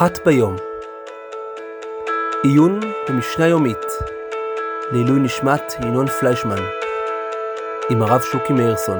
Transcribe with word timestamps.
אחת 0.00 0.18
ביום. 0.26 0.56
עיון 2.42 2.80
במשנה 3.08 3.46
יומית 3.46 3.76
לעילוי 4.92 5.20
נשמת 5.20 5.62
ינון 5.82 6.06
פליישמן 6.06 6.62
עם 7.90 8.02
הרב 8.02 8.20
שוקי 8.32 8.52
מאירסון. 8.52 8.98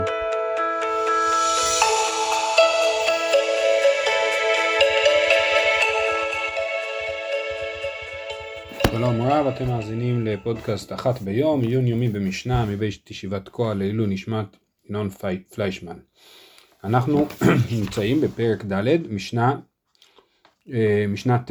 שלום 8.91 9.23
רב, 9.23 9.47
אתם 9.47 9.69
מאזינים 9.69 10.27
לפודקאסט 10.27 10.93
אחת 10.93 11.23
ביום, 11.23 11.63
עיון 11.63 11.87
יומי 11.87 12.09
במשנה 12.09 12.67
מבית 12.67 13.11
ישיבת 13.11 13.45
תקוע 13.45 13.75
לעילוי 13.75 14.07
נשמת 14.07 14.57
ינון 14.91 15.09
פליישמן. 15.55 15.97
אנחנו 16.85 17.27
נמצאים 17.79 18.21
בפרק 18.21 18.65
ד', 18.65 19.13
משנה, 19.13 19.57
משנה 21.09 21.39
ט'. 21.39 21.51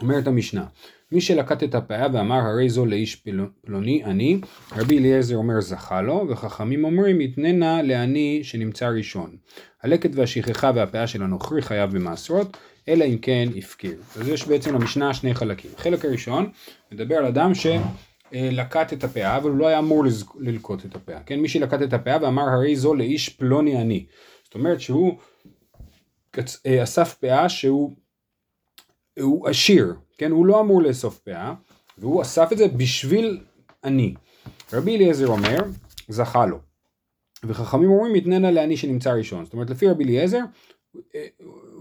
אומרת 0.00 0.26
המשנה, 0.26 0.64
מי 1.12 1.20
שלקט 1.20 1.62
את 1.62 1.74
הפאה 1.74 2.06
ואמר 2.12 2.36
הרי 2.36 2.68
זו 2.68 2.86
לאיש 2.86 3.22
פלוני 3.64 4.04
אני, 4.04 4.40
רבי 4.76 4.98
אליעזר 4.98 5.36
אומר 5.36 5.60
זכה 5.60 6.02
לו, 6.02 6.26
וחכמים 6.28 6.84
אומרים 6.84 7.20
יתננה 7.20 7.82
לעני 7.82 8.40
שנמצא 8.42 8.88
ראשון. 8.88 9.36
הלקט 9.82 10.10
והשכחה 10.14 10.70
והפאה 10.74 11.06
של 11.06 11.22
הנוכרי 11.22 11.62
חייב 11.62 11.90
במעשרות, 11.90 12.56
אלא 12.88 13.04
אם 13.04 13.18
כן 13.18 13.48
הפקיר. 13.56 13.96
אז 14.20 14.28
יש 14.28 14.48
בעצם 14.48 14.74
למשנה 14.74 15.14
שני 15.14 15.34
חלקים. 15.34 15.70
החלק 15.76 16.04
הראשון 16.04 16.50
מדבר 16.92 17.16
על 17.16 17.24
אדם 17.24 17.52
שלקט 17.54 18.92
את 18.92 19.04
הפאה, 19.04 19.36
אבל 19.36 19.50
הוא 19.50 19.58
לא 19.58 19.66
היה 19.66 19.78
אמור 19.78 20.04
ללקוט 20.40 20.84
את 20.84 20.94
הפאה. 20.94 21.20
כן, 21.26 21.40
מי 21.40 21.48
שלקט 21.48 21.82
את 21.82 21.92
הפאה 21.92 22.22
ואמר 22.22 22.42
הרי 22.42 22.76
זו 22.76 22.94
לאיש 22.94 23.28
פלוני 23.28 23.80
אני. 23.80 24.06
זאת 24.44 24.54
אומרת 24.54 24.80
שהוא 24.80 25.18
אה, 26.66 26.82
אסף 26.82 27.14
פאה 27.14 27.48
שהוא 27.48 27.96
הוא 29.20 29.48
עשיר, 29.48 29.94
כן, 30.18 30.30
הוא 30.30 30.46
לא 30.46 30.60
אמור 30.60 30.82
לאסוף 30.82 31.18
פאה, 31.18 31.54
והוא 31.98 32.22
אסף 32.22 32.52
את 32.52 32.58
זה 32.58 32.68
בשביל 32.68 33.40
אני. 33.84 34.14
רבי 34.72 34.96
אליעזר 34.96 35.26
אומר, 35.26 35.58
זכה 36.08 36.46
לו. 36.46 36.58
וחכמים 37.44 37.90
אומרים, 37.90 38.16
יתננה 38.16 38.50
לעני 38.50 38.76
שנמצא 38.76 39.10
ראשון. 39.10 39.44
זאת 39.44 39.52
אומרת, 39.52 39.70
לפי 39.70 39.88
רבי 39.88 40.04
אליעזר, 40.04 40.40
אה, 41.14 41.26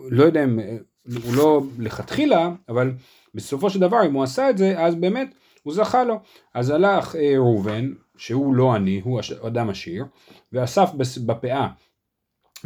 לא 0.10 0.24
יודע 0.24 0.44
אם, 0.44 0.60
אה, 0.60 0.78
הוא 1.24 1.36
לא 1.36 1.62
לכתחילה, 1.80 2.50
אבל 2.70 2.92
בסופו 3.36 3.70
של 3.70 3.80
דבר, 3.80 4.06
אם 4.06 4.14
הוא 4.14 4.24
עשה 4.24 4.50
את 4.50 4.58
זה, 4.58 4.80
אז 4.80 4.96
באמת 4.96 5.34
הוא 5.64 5.74
זכה 5.74 6.04
לו. 6.04 6.20
אז 6.54 6.70
הלך 6.70 7.16
אה, 7.16 7.34
ראובן, 7.38 7.94
שהוא 8.18 8.56
לא 8.56 8.74
עני, 8.74 9.02
הוא 9.04 9.20
אדם 9.48 9.70
עשיר, 9.70 10.06
ואסף 10.54 10.90
בפאה, 11.26 11.68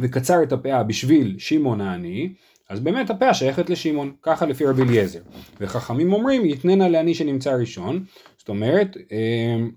וקצר 0.00 0.42
את 0.42 0.52
הפאה 0.52 0.82
בשביל 0.82 1.38
שמעון 1.38 1.80
העני, 1.80 2.34
אז 2.68 2.80
באמת 2.80 3.10
הפאה 3.10 3.34
שייכת 3.34 3.70
לשמעון, 3.70 4.12
ככה 4.22 4.46
לפי 4.46 4.66
רבי 4.66 4.82
אליעזר. 4.82 5.20
וחכמים 5.60 6.12
אומרים, 6.12 6.44
יתננה 6.44 6.88
לעני 6.88 7.14
שנמצא 7.14 7.50
ראשון, 7.50 8.04
זאת 8.38 8.48
אומרת, 8.48 8.96
אמ, 9.10 9.70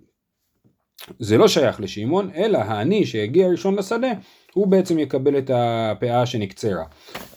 זה 1.20 1.38
לא 1.38 1.48
שייך 1.48 1.82
לשמעון, 1.82 2.30
אלא 2.36 2.58
העני 2.58 3.06
שהגיע 3.06 3.48
ראשון 3.48 3.76
לשדה, 3.76 4.12
הוא 4.54 4.68
בעצם 4.68 5.00
יקבל 5.00 5.38
את 5.38 5.52
הפאה 5.54 6.26
שנקצרה. 6.26 6.84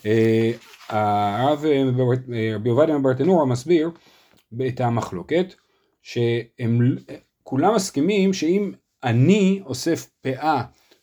אה, 0.07 0.51
הרב 0.89 1.65
אה, 1.65 1.83
רבי 2.55 2.71
עובדיה 2.71 2.99
מברטנורה 2.99 3.47
מסביר 3.47 3.91
את 4.69 4.81
המחלוקת, 4.81 5.55
שהם 6.03 6.97
כולם 7.43 7.75
מסכימים 7.75 8.33
שאם 8.33 8.73
אני 9.05 9.61
אוסף 9.67 10.09
פאה 10.21 10.63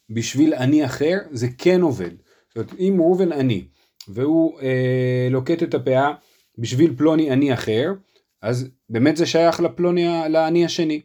בשביל 0.10 0.54
אני 0.54 0.86
אחר, 0.86 1.18
זה 1.32 1.48
כן 1.58 1.82
עובד. 1.82 2.12
זאת 2.48 2.58
אומרת, 2.58 2.74
אם 2.80 2.96
ראובן 3.00 3.32
אני, 3.32 3.64
והוא 4.10 4.60
אה, 4.62 5.28
לוקט 5.32 5.64
את 5.64 5.74
הפאה 5.74 6.14
בשביל 6.58 6.96
פלוני 6.98 7.32
עני 7.32 7.54
אחר, 7.54 7.94
אז 8.42 8.70
באמת 8.90 9.18
זה 9.18 9.26
שייך 9.26 9.60
לפלוני, 9.60 10.06
לעני 10.30 10.66
השני. 10.66 11.02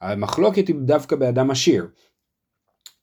המחלוקת 0.00 0.68
היא 0.68 0.76
דווקא 0.78 1.16
באדם 1.16 1.50
עשיר, 1.50 1.86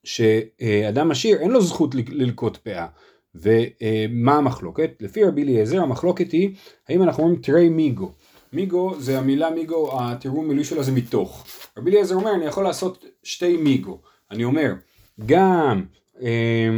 שאדם 0.04 1.10
עשיר 1.10 1.38
אין 1.38 1.50
לו 1.50 1.60
זכות 1.60 1.94
ללקוט 1.94 2.56
פאה. 2.56 2.86
ומה 3.34 4.36
המחלוקת? 4.36 4.90
לפי 5.00 5.24
רבי 5.24 5.42
אליעזר 5.42 5.82
המחלוקת 5.82 6.32
היא 6.32 6.50
האם 6.88 7.02
אנחנו 7.02 7.22
אומרים 7.22 7.42
תרי 7.42 7.68
מיגו. 7.68 8.12
מיגו 8.52 8.94
זה 9.00 9.18
המילה 9.18 9.50
מיגו, 9.50 10.02
התרגום 10.02 10.48
מילוי 10.48 10.64
שלו 10.64 10.82
זה 10.82 10.92
מתוך. 10.92 11.46
רבי 11.78 11.90
אליעזר 11.90 12.14
אומר 12.14 12.34
אני 12.34 12.44
יכול 12.44 12.64
לעשות 12.64 13.04
שתי 13.22 13.56
מיגו. 13.56 14.00
אני 14.30 14.44
אומר 14.44 14.74
גם 15.26 15.84
אה, 16.22 16.68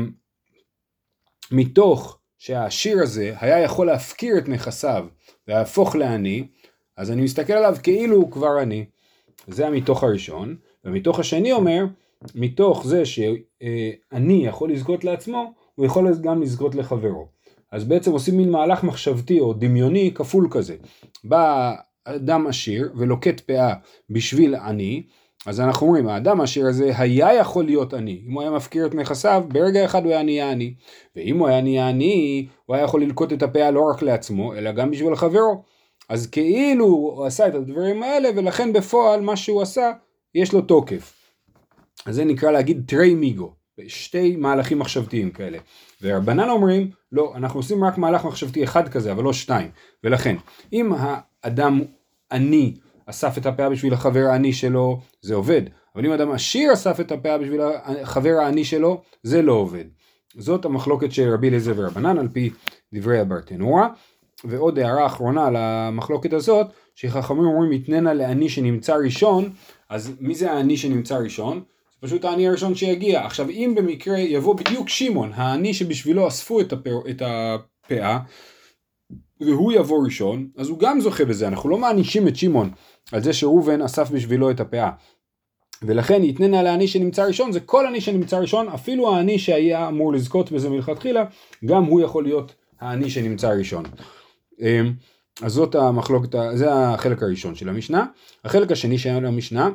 מתוך 1.51 2.18
שהעשיר 2.39 3.03
הזה 3.03 3.35
היה 3.41 3.61
יכול 3.61 3.87
להפקיר 3.87 4.39
את 4.39 4.49
נכסיו 4.49 5.07
ולהפוך 5.49 5.97
לעני, 5.97 6.47
אז 6.97 7.11
אני 7.11 7.23
מסתכל 7.23 7.53
עליו 7.53 7.77
כאילו 7.83 8.17
הוא 8.17 8.31
כבר 8.31 8.59
עני. 8.63 8.85
זה 9.47 9.67
המתוך 9.67 10.05
הראשון, 10.05 10.57
ומתוך 10.85 11.19
השני 11.19 11.53
אומר, 11.53 11.85
מתוך 12.35 12.87
זה 12.87 13.03
שאני 13.07 14.47
יכול 14.47 14.73
לזכות 14.73 15.05
לעצמו, 15.05 15.53
הוא 15.75 15.87
יכול 15.87 16.15
גם 16.23 16.43
לזכות 16.43 16.75
לחברו. 16.75 17.29
אז 17.73 17.85
בעצם 17.85 18.13
עושים 18.13 18.37
מין 18.37 18.51
מהלך 18.51 18.85
מחשבתי 18.85 19.41
או 19.41 19.53
דמיוני 19.53 20.11
כפול 20.15 20.49
כזה. 20.51 20.77
בא 21.25 21.75
אדם 22.05 22.47
עשיר 22.47 22.93
ולוקט 22.97 23.41
פאה 23.41 23.75
בשביל 24.11 24.55
עני, 24.55 25.03
אז 25.47 25.61
אנחנו 25.61 25.87
אומרים, 25.87 26.09
האדם 26.09 26.41
העשיר 26.41 26.67
הזה 26.67 26.93
היה 26.99 27.35
יכול 27.35 27.65
להיות 27.65 27.95
עני. 27.95 28.23
אם 28.27 28.33
הוא 28.33 28.43
היה 28.43 28.51
מפקיר 28.51 28.87
את 28.87 28.95
נכסיו, 28.95 29.45
ברגע 29.49 29.85
אחד 29.85 30.05
הוא 30.05 30.13
היה 30.13 30.23
נהיה 30.23 30.51
עני. 30.51 30.75
ואם 31.17 31.39
הוא 31.39 31.49
היה 31.49 31.61
נהיה 31.61 31.89
עני, 31.89 32.47
הוא 32.67 32.77
היה 32.77 32.85
יכול 32.85 33.03
ללקוט 33.03 33.33
את 33.33 33.43
הפאה 33.43 33.71
לא 33.71 33.81
רק 33.91 34.03
לעצמו, 34.03 34.55
אלא 34.55 34.73
גם 34.73 34.91
בשביל 34.91 35.17
חברו. 35.17 35.63
אז 36.09 36.27
כאילו 36.27 36.85
הוא 36.87 37.27
עשה 37.27 37.49
את 37.49 37.55
הדברים 37.55 38.03
האלה, 38.03 38.29
ולכן 38.37 38.73
בפועל 38.73 39.21
מה 39.21 39.37
שהוא 39.37 39.63
עשה, 39.63 39.93
יש 40.35 40.53
לו 40.53 40.61
תוקף. 40.61 41.15
אז 42.07 42.15
זה 42.15 42.25
נקרא 42.25 42.51
להגיד 42.51 42.83
טרי 42.87 43.15
מיגו. 43.15 43.53
שתי 43.87 44.37
מהלכים 44.37 44.79
מחשבתיים 44.79 45.31
כאלה. 45.31 45.59
ורבנן 46.03 46.51
אומרים, 46.51 46.91
לא, 47.13 47.33
אנחנו 47.37 47.59
עושים 47.59 47.85
רק 47.85 47.99
מהלך 47.99 48.25
מחשבתי 48.25 48.65
אחד 48.65 48.89
כזה, 48.89 49.13
אבל 49.13 49.25
לא 49.25 49.33
שתיים. 49.33 49.71
ולכן, 50.05 50.37
אם 50.73 50.93
האדם 50.99 51.81
עני, 52.33 52.75
אסף 53.11 53.39
את 53.39 53.47
הפאה 53.47 53.71
בשביל 53.71 53.93
החבר 53.93 54.25
העני 54.31 54.53
שלו, 54.53 55.01
זה 55.21 55.35
עובד. 55.35 55.63
אבל 55.97 56.07
אם 56.07 56.13
אדם 56.13 56.31
עשיר 56.31 56.73
אסף 56.73 57.01
את 57.01 57.13
הפאה 57.13 57.39
בשביל 57.39 57.61
החבר 58.03 58.35
העני 58.43 58.65
שלו, 58.65 59.01
זה 59.23 59.43
לא 59.43 59.53
עובד. 59.53 59.85
זאת 60.37 60.65
המחלוקת 60.65 61.13
של 61.13 61.33
רבי 61.33 61.49
אליעזר 61.49 61.73
ורבנן 61.77 62.19
על 62.19 62.29
פי 62.33 62.51
דברי 62.93 63.19
הברטנורה. 63.19 63.89
ועוד 64.45 64.79
הערה 64.79 65.07
אחרונה 65.07 65.47
על 65.47 65.57
המחלוקת 65.57 66.33
הזאת, 66.33 66.67
שחכמים 66.95 67.45
אומרים 67.45 67.73
יתננה 67.73 68.15
לעני 68.15 68.49
שנמצא 68.49 68.95
ראשון, 68.95 69.51
אז 69.91 70.13
מי 70.21 70.35
זה 70.35 70.53
העני 70.53 70.77
שנמצא 70.77 71.17
ראשון? 71.17 71.63
זה 72.01 72.07
פשוט 72.07 72.25
העני 72.25 72.49
הראשון 72.49 72.75
שיגיע. 72.75 73.27
עכשיו 73.27 73.49
אם 73.49 73.73
במקרה 73.77 74.19
יבוא 74.19 74.57
בדיוק 74.57 74.89
שמעון, 74.89 75.33
העני 75.35 75.75
שבשבילו 75.75 76.29
אספו 76.29 76.61
את, 76.61 76.73
הפא, 76.73 76.91
את 77.11 77.23
הפאה, 77.23 78.19
והוא 79.41 79.73
יבוא 79.73 80.05
ראשון, 80.05 80.49
אז 80.57 80.69
הוא 80.69 80.79
גם 80.79 81.01
זוכה 81.01 81.25
בזה, 81.25 81.49
אנחנו 81.49 81.69
לא 81.69 81.79
מענישים 81.79 82.29
את 82.29 82.37
שמעון 82.37 82.71
על 83.13 83.23
זה 83.23 83.33
שראובן 83.33 83.83
אסף 83.83 84.11
בשבילו 84.11 84.51
את 84.51 84.61
הפאה. 84.61 84.91
ולכן 85.83 86.25
יתננה 86.25 86.63
לעני 86.63 86.89
שנמצא 86.89 87.25
ראשון, 87.25 87.53
זה 87.53 87.61
כל 87.61 87.87
עני 87.87 88.01
שנמצא 88.01 88.39
ראשון, 88.39 88.69
אפילו 88.69 89.15
העני 89.15 89.39
שהיה 89.39 89.89
אמור 89.89 90.13
לזכות 90.13 90.53
בזה 90.53 90.71
מלכתחילה, 90.71 91.25
גם 91.65 91.85
הוא 91.85 92.01
יכול 92.01 92.25
להיות 92.25 92.55
העני 92.81 93.11
שנמצא 93.11 93.49
ראשון. 93.49 93.85
אמ, 94.61 94.93
אז 95.43 95.53
זאת 95.53 95.75
המחלוקת, 95.75 96.39
זה 96.55 96.73
החלק 96.73 97.23
הראשון 97.23 97.55
של 97.55 97.69
המשנה. 97.69 98.07
החלק 98.45 98.73
השני 98.73 98.99
של 98.99 99.27
המשנה, 99.27 99.71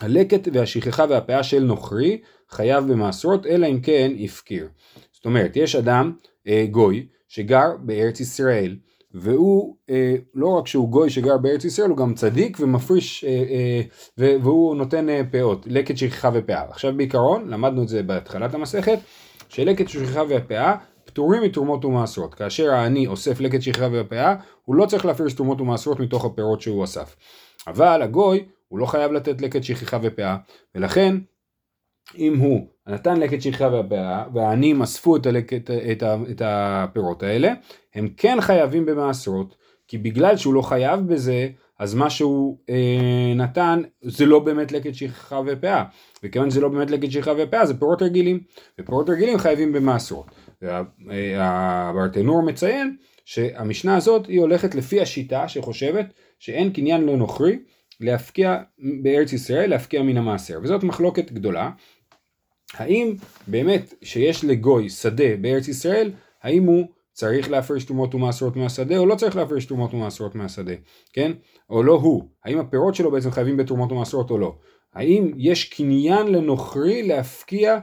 הלקט 0.00 0.48
והשכחה 0.52 1.04
והפאה 1.08 1.42
של 1.42 1.62
נוכרי 1.62 2.20
חייב 2.50 2.92
במעשרות, 2.92 3.46
אלא 3.46 3.66
אם 3.66 3.80
כן 3.80 4.12
הפקיר. 4.24 4.68
זאת 5.12 5.24
אומרת, 5.24 5.56
יש 5.56 5.76
אדם, 5.76 6.12
אה, 6.46 6.66
גוי, 6.70 7.06
שגר 7.28 7.68
בארץ 7.80 8.20
ישראל, 8.20 8.76
והוא 9.14 9.76
אה, 9.90 10.14
לא 10.34 10.48
רק 10.48 10.66
שהוא 10.66 10.88
גוי 10.88 11.10
שגר 11.10 11.38
בארץ 11.38 11.64
ישראל, 11.64 11.90
הוא 11.90 11.96
גם 11.96 12.14
צדיק 12.14 12.56
ומפריש, 12.60 13.24
אה, 13.24 13.30
אה, 13.30 14.36
והוא 14.42 14.76
נותן 14.76 15.08
אה, 15.08 15.20
פאות, 15.32 15.66
לקט 15.66 15.96
שכחה 15.96 16.30
ופאה. 16.34 16.62
עכשיו 16.68 16.96
בעיקרון, 16.96 17.48
למדנו 17.48 17.82
את 17.82 17.88
זה 17.88 18.02
בהתחלת 18.02 18.54
המסכת, 18.54 18.98
שלקט 19.48 19.88
שכחה 19.88 20.22
ופאה 20.28 20.74
פטורים 21.04 21.42
מתרומות 21.42 21.84
ומעשרות. 21.84 22.34
כאשר 22.34 22.70
העני 22.70 23.06
אוסף 23.06 23.40
לקט 23.40 23.62
שכחה 23.62 23.88
ופאה, 23.92 24.34
הוא 24.64 24.76
לא 24.76 24.86
צריך 24.86 25.06
להפריש 25.06 25.32
תרומות 25.32 25.60
ומעשרות 25.60 26.00
מתוך 26.00 26.24
הפירות 26.24 26.60
שהוא 26.60 26.84
אסף. 26.84 27.16
אבל 27.66 28.02
הגוי, 28.02 28.44
הוא 28.68 28.78
לא 28.78 28.86
חייב 28.86 29.12
לתת 29.12 29.40
לקט 29.40 29.62
שכחה 29.62 29.98
ופאה, 30.02 30.36
ולכן 30.74 31.16
אם 32.18 32.38
הוא 32.38 32.66
נתן 32.86 33.20
לקט 33.20 33.40
שכחה 33.40 33.68
והפאה, 33.72 34.24
והעניים 34.34 34.82
אספו 34.82 35.16
את, 35.16 35.26
הלקט, 35.26 35.70
את, 35.70 36.02
ה, 36.02 36.16
את 36.30 36.42
הפירות 36.44 37.22
האלה, 37.22 37.52
הם 37.94 38.08
כן 38.16 38.38
חייבים 38.40 38.86
במעשרות, 38.86 39.56
כי 39.88 39.98
בגלל 39.98 40.36
שהוא 40.36 40.54
לא 40.54 40.62
חייב 40.62 41.00
בזה, 41.00 41.48
אז 41.78 41.94
מה 41.94 42.10
שהוא 42.10 42.58
אה, 42.70 43.34
נתן 43.36 43.82
זה 44.02 44.26
לא 44.26 44.38
באמת 44.38 44.72
לקט 44.72 44.94
שכחה 44.94 45.40
ופאה, 45.46 45.84
וכיוון 46.22 46.50
שזה 46.50 46.60
לא 46.60 46.68
באמת 46.68 46.90
לקט 46.90 47.10
שכחה 47.10 47.32
ופאה 47.38 47.66
זה 47.66 47.78
פירות 47.78 48.02
רגילים, 48.02 48.40
ופירות 48.80 49.10
רגילים 49.10 49.38
חייבים 49.38 49.72
במעשרות. 49.72 50.26
והברטנור 50.62 52.42
מציין 52.42 52.96
שהמשנה 53.24 53.96
הזאת 53.96 54.26
היא 54.26 54.40
הולכת 54.40 54.74
לפי 54.74 55.00
השיטה 55.00 55.48
שחושבת 55.48 56.06
שאין 56.38 56.72
קניין 56.72 57.06
לנוכרי 57.06 57.58
להפקיע 58.00 58.62
בארץ 59.02 59.32
ישראל, 59.32 59.70
להפקיע 59.70 60.02
מן 60.02 60.16
המעשר, 60.16 60.58
וזאת 60.62 60.84
מחלוקת 60.84 61.32
גדולה. 61.32 61.70
האם 62.74 63.14
באמת 63.46 63.94
שיש 64.02 64.44
לגוי 64.44 64.88
שדה 64.88 65.36
בארץ 65.40 65.68
ישראל, 65.68 66.10
האם 66.42 66.64
הוא 66.64 66.86
צריך 67.12 67.50
להפריש 67.50 67.84
תרומות 67.84 68.14
ומעשרות 68.14 68.56
מהשדה 68.56 68.98
או 68.98 69.06
לא 69.06 69.14
צריך 69.14 69.36
להפריש 69.36 69.66
תרומות 69.66 69.94
ומעשרות 69.94 70.34
מהשדה, 70.34 70.74
כן? 71.12 71.32
או 71.70 71.82
לא 71.82 71.92
הוא, 71.92 72.28
האם 72.44 72.58
הפירות 72.58 72.94
שלו 72.94 73.10
בעצם 73.10 73.30
חייבים 73.30 73.56
בתרומות 73.56 73.92
ומעשרות 73.92 74.30
או 74.30 74.38
לא. 74.38 74.56
האם 74.94 75.32
יש 75.36 75.64
קניין 75.64 76.26
לנוכרי 76.26 77.02
להפקיע 77.02 77.78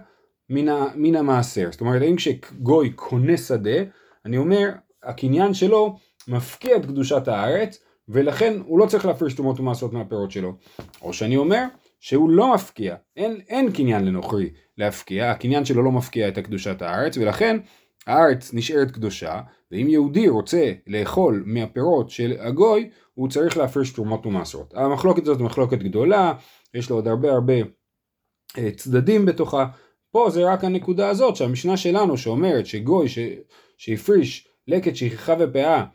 מן, 0.49 0.69
ה, 0.69 0.85
מן 0.95 1.15
המעשר, 1.15 1.71
זאת 1.71 1.81
אומרת 1.81 2.01
האם 2.01 2.15
כשגוי 2.15 2.89
קונה 2.89 3.37
שדה, 3.37 3.83
אני 4.25 4.37
אומר 4.37 4.69
הקניין 5.03 5.53
שלו 5.53 5.95
מפקיע 6.27 6.75
את 6.77 6.85
קדושת 6.85 7.27
הארץ 7.27 7.83
ולכן 8.09 8.53
הוא 8.65 8.79
לא 8.79 8.85
צריך 8.85 9.05
להפריש 9.05 9.33
תרומות 9.33 9.59
ומעשרות 9.59 9.93
מהפירות 9.93 10.31
שלו. 10.31 10.53
או 11.01 11.13
שאני 11.13 11.37
אומר 11.37 11.63
שהוא 11.99 12.29
לא 12.29 12.53
מפקיע, 12.53 12.95
אין, 13.15 13.41
אין 13.49 13.71
קניין 13.71 14.05
לנוכרי 14.05 14.49
להפקיע, 14.77 15.31
הקניין 15.31 15.65
שלו 15.65 15.83
לא 15.83 15.91
מפקיע 15.91 16.27
את 16.27 16.39
קדושת 16.39 16.81
הארץ 16.81 17.17
ולכן 17.17 17.57
הארץ 18.07 18.53
נשארת 18.53 18.91
קדושה, 18.91 19.41
ואם 19.71 19.87
יהודי 19.89 20.29
רוצה 20.29 20.71
לאכול 20.87 21.43
מהפירות 21.45 22.09
של 22.09 22.33
הגוי, 22.39 22.89
הוא 23.13 23.29
צריך 23.29 23.57
להפריש 23.57 23.91
תרומות 23.91 24.25
ומעשרות. 24.25 24.73
המחלוקת 24.77 25.21
הזאת 25.23 25.39
מחלוקת 25.39 25.77
גדולה, 25.77 26.33
יש 26.73 26.89
לו 26.89 26.95
עוד 26.95 27.07
הרבה 27.07 27.31
הרבה 27.31 27.53
אה, 28.57 28.71
צדדים 28.71 29.25
בתוכה. 29.25 29.65
פה 30.11 30.29
זה 30.29 30.51
רק 30.51 30.63
הנקודה 30.63 31.09
הזאת 31.09 31.35
שהמשנה 31.35 31.77
שלנו 31.77 32.17
שאומרת 32.17 32.65
שגוי 32.65 33.09
ש... 33.09 33.19
שהפריש 33.77 34.47
לקט 34.67 34.95
שכחה 34.95 35.33
ופאה 35.39 35.85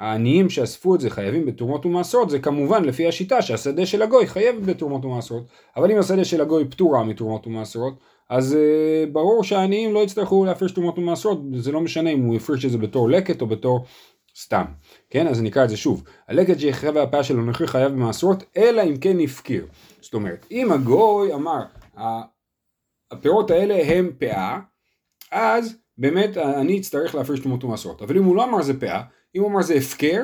העניים 0.00 0.50
שאספו 0.50 0.94
את 0.94 1.00
זה 1.00 1.10
חייבים 1.10 1.46
בתרומות 1.46 1.86
ומעשרות 1.86 2.30
זה 2.30 2.38
כמובן 2.38 2.84
לפי 2.84 3.08
השיטה 3.08 3.42
שהשדה 3.42 3.86
של 3.86 4.02
הגוי 4.02 4.26
חייב 4.26 4.66
בתרומות 4.66 5.04
ומעשרות. 5.04 5.44
אבל 5.76 5.90
אם 5.90 5.98
השדה 5.98 6.24
של 6.24 6.40
הגוי 6.40 6.64
פטורה 6.70 7.04
מתרומות 7.04 7.46
ומעשרות 7.46 7.94
אז 8.30 8.56
uh, 8.56 9.10
ברור 9.12 9.44
שהעניים 9.44 9.94
לא 9.94 10.00
יצטרכו 10.00 10.44
להפריש 10.44 10.72
תרומות 10.72 10.98
ומעשרות. 10.98 11.40
זה 11.54 11.72
לא 11.72 11.80
משנה 11.80 12.10
אם 12.10 12.22
הוא 12.22 12.34
יפריש 12.34 12.64
את 12.64 12.70
זה 12.70 12.78
בתור 12.78 13.10
לקט 13.10 13.40
או 13.40 13.46
בתור 13.46 13.84
סתם. 14.36 14.64
כן? 15.10 15.26
אז 15.26 15.42
נקרא 15.42 15.64
את 15.64 15.68
זה 15.68 15.76
שוב. 15.76 16.02
הלקט 16.28 16.58
שיחרב 16.58 16.96
והפאה 16.96 17.22
שלו 17.22 17.44
נכרי 17.44 17.66
חייב 17.66 17.92
במעשרות 17.92 18.44
אלא 18.56 18.82
אם 18.82 18.96
כן 18.96 19.20
הפקיר. 19.20 19.66
זאת 20.00 20.14
אומרת 20.14 20.46
אם 20.50 20.72
הגוי 20.72 21.34
אמר 21.34 21.62
הפירות 23.10 23.50
האלה 23.50 23.82
הם 23.86 24.10
פאה 24.18 24.58
אז 25.32 25.76
באמת 25.98 26.36
אני 26.36 26.78
אצטרך 26.78 27.14
להפריש 27.14 27.40
תרומות 27.40 27.64
ומעשרות. 27.64 28.02
אבל 28.02 28.16
אם 28.16 28.24
הוא 28.24 28.36
לא 28.36 28.44
אמר 28.44 28.62
זה 28.62 28.80
פאה 28.80 29.02
אם 29.34 29.40
הוא 29.40 29.50
אמר 29.50 29.62
זה 29.62 29.74
הפקר, 29.74 30.22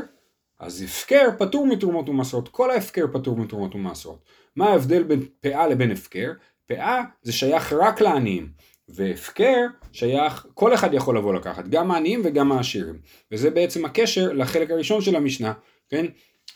אז 0.58 0.82
הפקר 0.82 1.28
פטור 1.38 1.66
מתרומות 1.66 2.08
ומעשרות, 2.08 2.48
כל 2.48 2.70
ההפקר 2.70 3.06
פטור 3.12 3.36
מתרומות 3.36 3.74
ומעשרות. 3.74 4.24
מה 4.56 4.68
ההבדל 4.68 5.02
בין 5.02 5.26
פאה 5.40 5.68
לבין 5.68 5.90
הפקר? 5.90 6.32
פאה 6.66 7.02
זה 7.22 7.32
שייך 7.32 7.72
רק 7.72 8.00
לעניים, 8.00 8.52
והפקר 8.88 9.66
שייך, 9.92 10.46
כל 10.54 10.74
אחד 10.74 10.94
יכול 10.94 11.18
לבוא 11.18 11.34
לקחת, 11.34 11.68
גם 11.68 11.90
העניים 11.90 12.22
וגם 12.24 12.52
העשירים. 12.52 12.98
וזה 13.32 13.50
בעצם 13.50 13.84
הקשר 13.84 14.32
לחלק 14.32 14.70
הראשון 14.70 15.00
של 15.00 15.16
המשנה, 15.16 15.52
כן? 15.88 16.06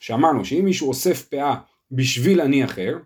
שאמרנו 0.00 0.44
שאם 0.44 0.64
מישהו 0.64 0.88
אוסף 0.88 1.22
פאה 1.22 1.54
בשביל 1.90 2.40
עני 2.40 2.64
אחר, 2.64 2.96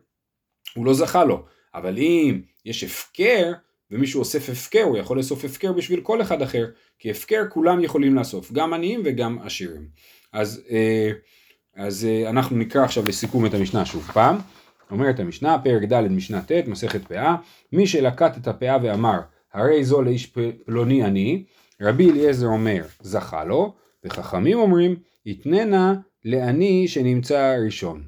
הוא 0.75 0.87
לא 0.87 0.95
זכה 0.95 1.25
לו. 1.25 1.45
אבל 1.75 1.99
אם 1.99 2.41
יש 2.65 2.85
הפקר, 2.85 3.53
ומישהו 3.93 4.21
אוסף 4.21 4.49
הפקר, 4.49 4.83
הוא 4.83 4.99
יכול 4.99 5.19
לאסוף 5.19 5.45
הפקר 5.45 5.73
בשביל 5.73 6.01
כל 6.01 6.23
אחד 6.23 6.43
אחר, 6.43 6.67
כי 6.99 7.11
הפקר 7.11 7.43
כולם 7.49 7.85
יכולים 7.85 8.15
לאסוף, 8.15 8.53
גם 8.53 8.73
עניים 8.75 9.03
וגם 9.05 9.39
עשירים. 9.45 9.89
אז, 10.33 10.63
אה, 10.71 11.11
אז 11.77 12.05
אה, 12.05 12.31
אנחנו 12.31 12.57
נקרא 12.57 12.85
עכשיו 12.85 13.05
לסיכום 13.07 13.47
את 13.47 13.55
המשנה 13.55 13.87
שוב 13.87 14.11
פעם. 14.13 14.37
אומרת 14.91 15.21
המשנה, 15.21 15.59
פרק 15.65 15.83
ד' 15.83 16.01
משנה 16.01 16.43
ט', 16.43 16.67
מסכת 16.67 17.09
פאה, 17.09 17.37
מי 17.73 17.87
שלקט 17.87 18.37
את 18.37 18.49
הפאה 18.49 18.77
ואמר, 18.83 19.21
הרי 19.53 19.85
זו 19.85 20.03
לאיש 20.03 20.27
פלוני 20.27 21.05
אני, 21.05 21.45
רבי 21.81 22.11
אליעזר 22.11 22.47
אומר, 22.47 22.85
זכה 23.01 23.45
לו, 23.45 23.75
וחכמים 24.05 24.59
אומרים, 24.59 24.97
יתננה 25.27 25.95
לעני 26.25 26.89
שנמצא 26.89 27.57
ראשון. 27.65 28.03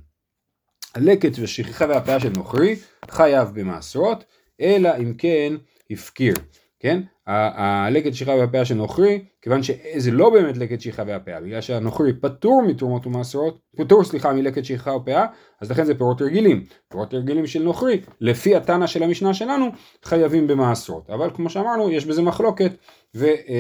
הלקט 0.95 1.39
ושכחה 1.39 1.87
והפאה 1.89 2.21
של 2.21 2.33
נוכרי 2.37 2.77
חייב 3.11 3.49
במעשרות, 3.55 4.25
אלא 4.61 4.91
אם 4.99 5.15
כן 5.19 5.55
הפקיר, 5.91 6.35
כן? 6.81 7.01
הלקט 7.27 8.15
שכחה 8.15 8.31
והפאה 8.31 8.65
של 8.65 8.75
נוכרי, 8.75 9.25
כיוון 9.43 9.63
שזה 9.63 10.11
לא 10.11 10.31
באמת 10.31 10.57
לקט 10.57 10.81
שכחה 10.81 11.03
והפאה, 11.07 11.41
בגלל 11.41 11.61
שהנוכרי 11.61 12.13
פטור 12.21 12.63
מתרומות 12.67 13.07
ומעשרות, 13.07 13.61
פטור 13.77 14.05
סליחה 14.05 14.33
מלקט 14.33 14.65
שכחה 14.65 14.93
ופאה, 14.93 15.27
אז 15.61 15.71
לכן 15.71 15.85
זה 15.85 15.95
פירות 15.95 16.23
רגילים. 16.23 16.65
פירות 16.89 17.15
רגילים 17.15 17.47
של 17.47 17.63
נוכרי, 17.63 18.01
לפי 18.21 18.57
התנא 18.57 18.87
של 18.87 19.03
המשנה 19.03 19.35
שלנו, 19.35 19.67
חייבים 20.05 20.47
במעשרות. 20.47 21.11
אבל 21.11 21.31
כמו 21.35 21.51
שאמרנו, 21.51 21.91
יש 21.91 22.07
בזה 22.07 22.23
מחלוקת, 22.23 22.73
ואנחנו 23.15 23.55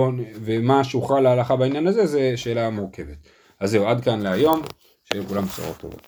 אה, 0.00 0.06
אה, 0.06 0.10
לא, 0.10 0.24
ומה 0.34 0.84
שהוכרע 0.84 1.20
להלכה 1.20 1.56
בעניין 1.56 1.86
הזה, 1.86 2.06
זה 2.06 2.32
שאלה 2.36 2.70
מורכבת. 2.70 3.16
אז 3.60 3.70
זהו, 3.70 3.86
עד 3.86 4.04
כאן 4.04 4.20
להיום, 4.20 4.62
שיהיו 5.04 5.24
כולם 5.24 5.44
בשורות 5.44 5.76
טובות. 5.76 6.06